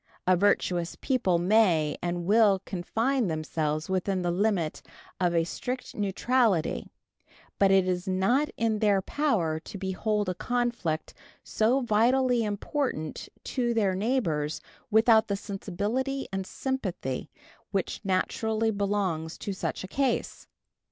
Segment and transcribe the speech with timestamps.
[0.25, 4.81] A virtuous people may and will confine themselves within the limit
[5.19, 6.87] of a strict neutrality;
[7.59, 13.75] but it is not in their power to behold a conflict so vitally important to
[13.75, 14.59] their neighbors
[14.89, 17.29] without the sensibility and sympathy
[17.69, 20.47] which naturally belong to such a case.